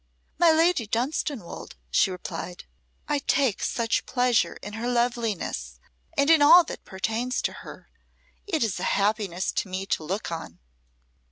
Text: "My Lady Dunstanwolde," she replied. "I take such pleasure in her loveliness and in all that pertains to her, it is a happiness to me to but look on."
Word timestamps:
"My 0.39 0.49
Lady 0.51 0.87
Dunstanwolde," 0.87 1.75
she 1.91 2.09
replied. 2.09 2.63
"I 3.07 3.19
take 3.19 3.61
such 3.61 4.07
pleasure 4.07 4.55
in 4.63 4.73
her 4.73 4.87
loveliness 4.87 5.79
and 6.17 6.27
in 6.31 6.41
all 6.41 6.63
that 6.63 6.85
pertains 6.85 7.39
to 7.43 7.53
her, 7.61 7.91
it 8.47 8.63
is 8.63 8.79
a 8.79 8.83
happiness 8.97 9.51
to 9.51 9.69
me 9.69 9.85
to 9.85 9.99
but 9.99 10.03
look 10.05 10.31
on." 10.31 10.57